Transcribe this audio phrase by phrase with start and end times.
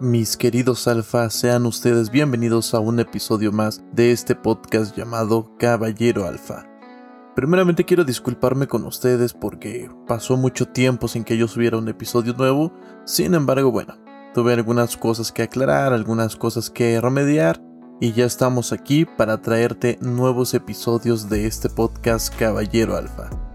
[0.00, 6.24] Mis queridos alfa, sean ustedes bienvenidos a un episodio más de este podcast llamado Caballero
[6.24, 6.68] Alfa.
[7.34, 12.32] Primeramente quiero disculparme con ustedes porque pasó mucho tiempo sin que yo subiera un episodio
[12.34, 12.72] nuevo,
[13.06, 13.96] sin embargo bueno,
[14.34, 17.60] tuve algunas cosas que aclarar, algunas cosas que remediar
[18.00, 23.47] y ya estamos aquí para traerte nuevos episodios de este podcast Caballero Alfa.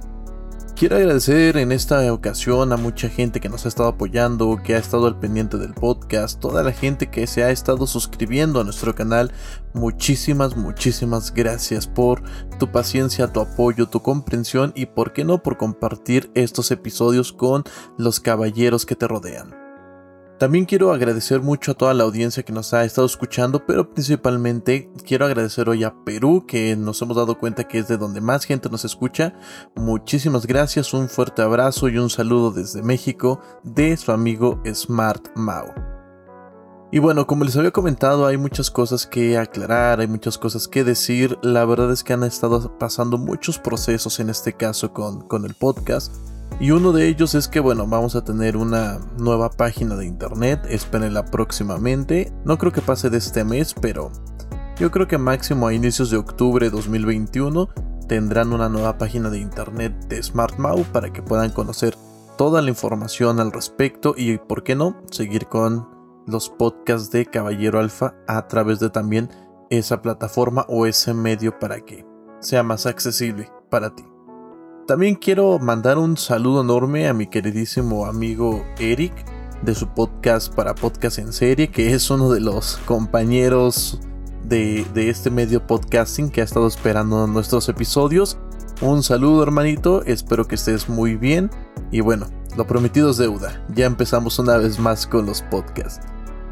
[0.84, 4.80] Quiero agradecer en esta ocasión a mucha gente que nos ha estado apoyando, que ha
[4.80, 8.94] estado al pendiente del podcast, toda la gente que se ha estado suscribiendo a nuestro
[8.94, 9.32] canal.
[9.74, 12.22] Muchísimas, muchísimas gracias por
[12.60, 17.64] tu paciencia, tu apoyo, tu comprensión y por qué no por compartir estos episodios con
[17.98, 19.63] los caballeros que te rodean.
[20.40, 24.90] También quiero agradecer mucho a toda la audiencia que nos ha estado escuchando, pero principalmente
[25.06, 28.46] quiero agradecer hoy a Perú, que nos hemos dado cuenta que es de donde más
[28.46, 29.36] gente nos escucha.
[29.76, 35.68] Muchísimas gracias, un fuerte abrazo y un saludo desde México de su amigo Smart Mau.
[36.92, 40.84] Y bueno, como les había comentado, hay muchas cosas que aclarar, hay muchas cosas que
[40.84, 41.40] decir.
[41.42, 45.56] La verdad es que han estado pasando muchos procesos en este caso con, con el
[45.56, 46.14] podcast.
[46.60, 50.62] Y uno de ellos es que, bueno, vamos a tener una nueva página de internet,
[50.70, 52.32] espérenla próximamente.
[52.46, 54.12] No creo que pase de este mes, pero
[54.78, 57.70] yo creo que máximo a inicios de octubre de 2021
[58.08, 61.96] tendrán una nueva página de internet de SmartMau para que puedan conocer
[62.38, 65.88] toda la información al respecto y, por qué no, seguir con
[66.26, 69.30] los podcasts de Caballero Alfa a través de también
[69.70, 72.06] esa plataforma o ese medio para que
[72.40, 74.04] sea más accesible para ti.
[74.88, 79.14] También quiero mandar un saludo enorme a mi queridísimo amigo Eric
[79.62, 84.02] de su podcast para podcast en serie, que es uno de los compañeros
[84.44, 88.38] de, este medio podcasting que ha estado esperando nuestros episodios.
[88.82, 91.50] Un saludo hermanito, espero que estés muy bien
[91.90, 92.28] y bueno,
[92.58, 96.06] lo prometido es deuda, ya empezamos una vez más con los podcasts.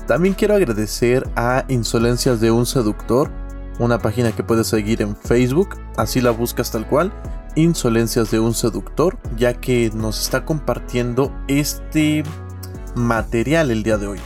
[0.07, 3.29] También quiero agradecer a Insolencias de un Seductor,
[3.77, 7.11] una página que puedes seguir en Facebook, así la buscas tal cual,
[7.55, 12.23] Insolencias de un Seductor, ya que nos está compartiendo este
[12.95, 14.19] material el día de hoy.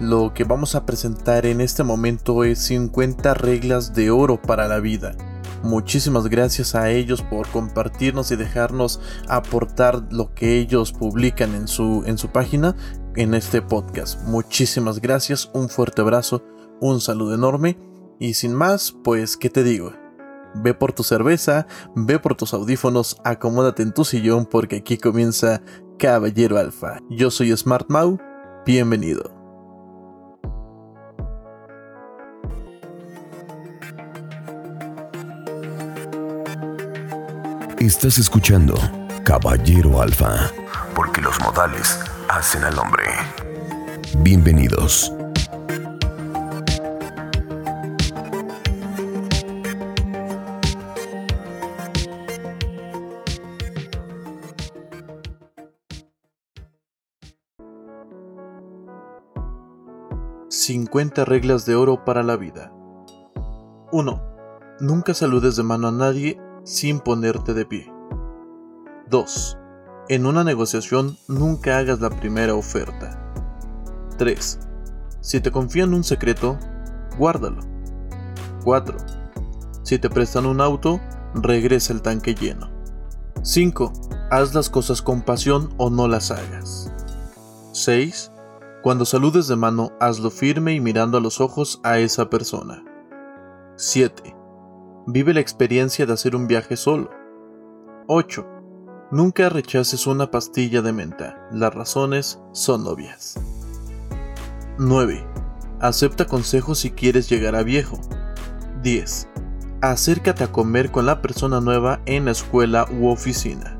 [0.00, 4.78] Lo que vamos a presentar en este momento es 50 reglas de oro para la
[4.78, 5.16] vida.
[5.62, 12.04] Muchísimas gracias a ellos por compartirnos y dejarnos aportar lo que ellos publican en su,
[12.06, 12.76] en su página
[13.16, 14.22] en este podcast.
[14.22, 16.44] Muchísimas gracias, un fuerte abrazo,
[16.80, 17.76] un saludo enorme
[18.20, 19.92] y sin más, pues, ¿qué te digo?
[20.54, 25.60] Ve por tu cerveza, ve por tus audífonos, acomódate en tu sillón porque aquí comienza
[25.98, 27.00] Caballero Alfa.
[27.10, 28.18] Yo soy Smart Mau,
[28.64, 29.38] bienvenido.
[37.80, 38.74] Estás escuchando
[39.22, 40.50] Caballero Alfa,
[40.94, 43.04] porque los modales hacen al hombre.
[44.18, 45.12] Bienvenidos.
[60.90, 62.72] ...50 reglas de oro para la vida.
[63.92, 64.22] 1.
[64.80, 67.92] Nunca saludes de mano a nadie sin ponerte de pie.
[69.10, 69.58] 2.
[70.08, 73.32] En una negociación nunca hagas la primera oferta.
[74.16, 74.60] 3.
[75.20, 76.58] Si te confían un secreto,
[77.18, 77.60] guárdalo.
[78.64, 78.96] 4.
[79.82, 81.00] Si te prestan un auto,
[81.34, 82.70] regresa el tanque lleno.
[83.42, 83.92] 5.
[84.30, 86.90] Haz las cosas con pasión o no las hagas.
[87.72, 88.32] 6.
[88.88, 92.82] Cuando saludes de mano, hazlo firme y mirando a los ojos a esa persona.
[93.76, 94.34] 7.
[95.06, 97.10] Vive la experiencia de hacer un viaje solo.
[98.06, 98.46] 8.
[99.10, 101.36] Nunca rechaces una pastilla de menta.
[101.52, 103.38] Las razones son obvias.
[104.78, 105.22] 9.
[105.80, 108.00] Acepta consejos si quieres llegar a viejo.
[108.82, 109.28] 10.
[109.82, 113.78] Acércate a comer con la persona nueva en la escuela u oficina.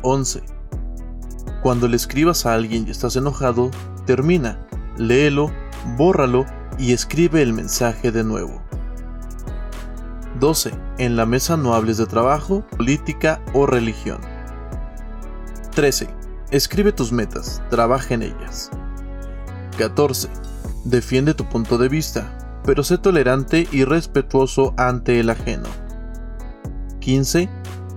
[0.00, 0.53] 11.
[1.64, 3.70] Cuando le escribas a alguien y estás enojado,
[4.04, 4.58] termina,
[4.98, 5.50] léelo,
[5.96, 6.44] bórralo
[6.76, 8.62] y escribe el mensaje de nuevo.
[10.40, 10.72] 12.
[10.98, 14.20] En la mesa no hables de trabajo, política o religión.
[15.74, 16.06] 13.
[16.50, 18.70] Escribe tus metas, trabaja en ellas.
[19.78, 20.28] 14.
[20.84, 25.70] Defiende tu punto de vista, pero sé tolerante y respetuoso ante el ajeno.
[27.00, 27.48] 15.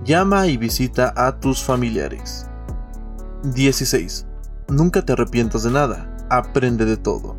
[0.06, 2.47] Llama y visita a tus familiares.
[3.44, 4.26] 16.
[4.68, 7.36] Nunca te arrepientas de nada, aprende de todo.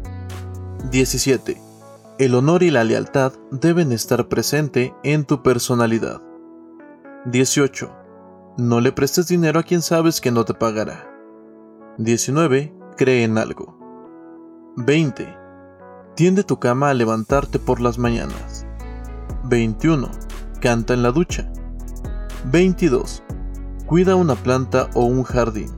[0.92, 1.62] 17.
[2.18, 6.22] El honor y la lealtad deben estar presente en tu personalidad.
[7.26, 7.92] 18.
[8.58, 11.06] No le prestes dinero a quien sabes que no te pagará.
[11.98, 12.74] 19.
[12.96, 13.78] Cree en algo.
[14.78, 15.38] 20.
[16.16, 18.66] Tiende tu cama a levantarte por las mañanas.
[19.44, 20.10] 21.
[20.62, 21.52] Canta en la ducha.
[22.46, 23.22] 22.
[23.86, 25.70] Cuida una planta o un jardín.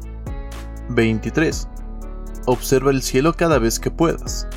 [0.96, 1.68] 23.
[2.46, 4.48] Observa el cielo cada vez que puedas.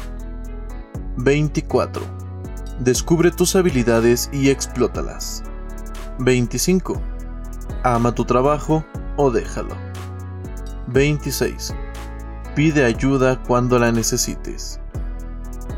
[1.16, 2.02] 24.
[2.81, 5.42] Descubre tus habilidades y explótalas.
[6.19, 7.00] 25.
[7.82, 8.84] Ama tu trabajo
[9.16, 9.76] o déjalo.
[10.88, 11.75] 26.
[12.54, 14.80] Pide ayuda cuando la necesites.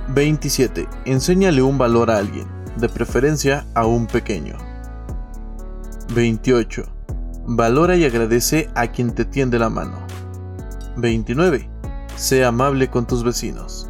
[0.08, 0.88] 27.
[1.04, 4.56] Enséñale un valor a alguien, de preferencia a un pequeño.
[6.14, 6.84] 28.
[7.48, 10.05] Valora y agradece a quien te tiende la mano.
[10.96, 11.70] 29.
[12.16, 13.88] Sé amable con tus vecinos.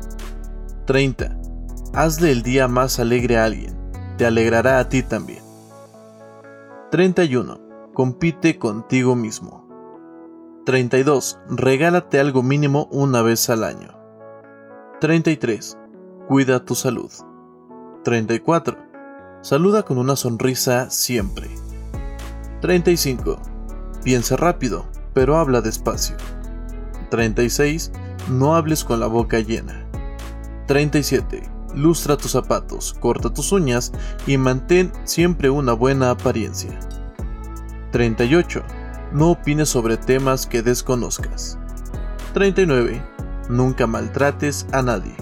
[0.86, 1.36] 30.
[1.94, 3.76] Hazle el día más alegre a alguien.
[4.18, 5.42] Te alegrará a ti también.
[6.90, 7.60] 31.
[7.94, 9.66] Compite contigo mismo.
[10.66, 11.38] 32.
[11.48, 13.96] Regálate algo mínimo una vez al año.
[15.00, 15.78] 33.
[16.26, 17.10] Cuida tu salud.
[18.02, 18.78] 34.
[19.42, 21.48] Saluda con una sonrisa siempre.
[22.62, 23.40] 35.
[24.02, 26.16] Piensa rápido, pero habla despacio.
[27.10, 27.92] 36.
[28.28, 29.86] No hables con la boca llena.
[30.66, 31.42] 37.
[31.74, 33.92] Lustra tus zapatos, corta tus uñas
[34.26, 36.78] y mantén siempre una buena apariencia.
[37.92, 38.62] 38.
[39.12, 41.58] No opines sobre temas que desconozcas.
[42.34, 43.02] 39.
[43.48, 45.14] Nunca maltrates a nadie.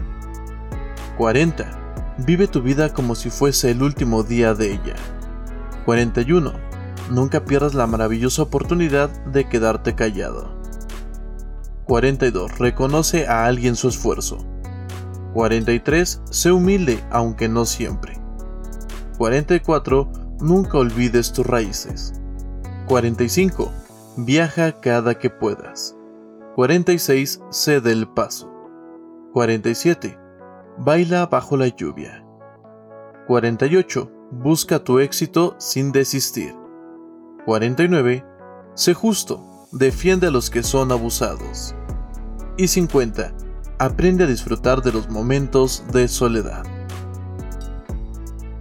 [1.19, 2.15] 40.
[2.19, 4.95] Vive tu vida como si fuese el último día de ella.
[5.85, 6.53] 41.
[7.11, 10.55] Nunca pierdas la maravillosa oportunidad de quedarte callado.
[11.87, 12.59] 42.
[12.59, 14.39] Reconoce a alguien su esfuerzo.
[15.35, 16.23] 43.
[16.31, 18.21] Sé humilde aunque no siempre.
[19.19, 20.11] 44.
[20.41, 22.15] Nunca olvides tus raíces.
[22.87, 23.71] 45.
[24.17, 25.97] Viaja cada que puedas.
[26.57, 27.41] 46.
[27.51, 28.51] Cede el paso.
[29.33, 30.19] 47.
[30.79, 32.25] Baila bajo la lluvia.
[33.27, 34.11] 48.
[34.31, 36.55] Busca tu éxito sin desistir.
[37.45, 38.25] 49.
[38.75, 41.75] Sé justo defiende a los que son abusados.
[42.57, 43.35] Y 50.
[43.79, 46.63] Aprende a disfrutar de los momentos de soledad.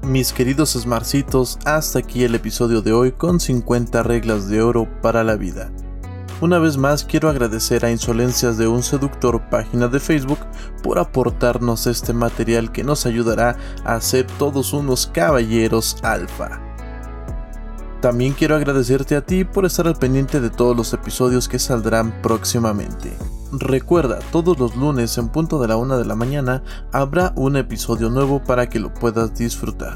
[0.01, 5.23] Mis queridos Smarcitos, hasta aquí el episodio de hoy con 50 reglas de oro para
[5.23, 5.71] la vida.
[6.41, 10.39] Una vez más quiero agradecer a Insolencias de un Seductor página de Facebook
[10.81, 13.55] por aportarnos este material que nos ayudará
[13.85, 16.72] a ser todos unos caballeros alfa.
[18.03, 22.21] También quiero agradecerte a ti por estar al pendiente de todos los episodios que saldrán
[22.21, 23.13] próximamente.
[23.53, 28.09] Recuerda, todos los lunes en punto de la una de la mañana habrá un episodio
[28.09, 29.93] nuevo para que lo puedas disfrutar.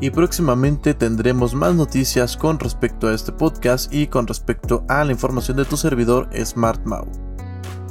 [0.00, 5.12] Y próximamente tendremos más noticias con respecto a este podcast y con respecto a la
[5.12, 7.06] información de tu servidor SmartMau.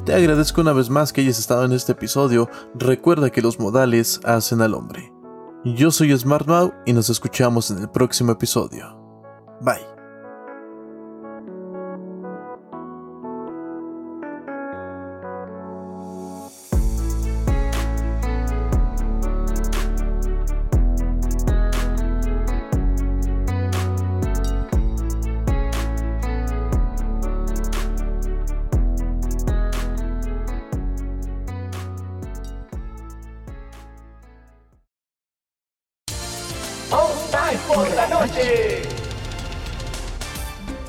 [0.06, 2.50] Te agradezco una vez más que hayas estado en este episodio.
[2.74, 5.14] Recuerda que los modales hacen al hombre.
[5.64, 8.95] Yo soy SmartMau y nos escuchamos en el próximo episodio.
[9.62, 9.96] Bye.
[37.68, 39.05] Por la noche.